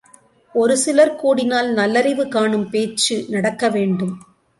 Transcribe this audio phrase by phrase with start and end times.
[0.55, 4.15] ஒருசிலர் கூடினால் நல்லறிவு காணும் பேச்சு நடக்கவேண்டும்.